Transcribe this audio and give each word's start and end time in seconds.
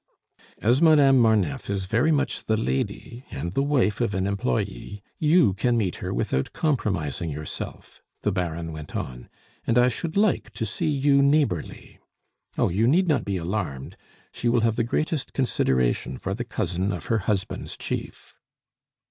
"As 0.57 0.81
Madame 0.81 1.19
Marneffe 1.19 1.69
is 1.69 1.85
very 1.85 2.11
much 2.11 2.45
the 2.45 2.57
lady, 2.57 3.23
and 3.29 3.51
the 3.53 3.61
wife 3.61 4.01
of 4.01 4.15
an 4.15 4.25
employe, 4.25 4.99
you 5.19 5.53
can 5.53 5.77
meet 5.77 5.97
her 5.97 6.11
without 6.11 6.53
compromising 6.53 7.29
yourself," 7.29 8.01
the 8.23 8.31
Baron 8.31 8.71
went 8.73 8.95
on, 8.95 9.29
"and 9.67 9.77
I 9.77 9.89
should 9.89 10.17
like 10.17 10.49
to 10.53 10.65
see 10.65 10.89
you 10.89 11.21
neighborly. 11.21 11.99
Oh! 12.57 12.69
you 12.69 12.87
need 12.87 13.07
not 13.07 13.23
be 13.25 13.37
alarmed; 13.37 13.95
she 14.31 14.49
will 14.49 14.61
have 14.61 14.75
the 14.75 14.83
greatest 14.83 15.33
consideration 15.33 16.17
for 16.17 16.33
the 16.33 16.45
cousin 16.45 16.91
of 16.91 17.05
her 17.05 17.19
husband's 17.19 17.77
chief." 17.77 18.33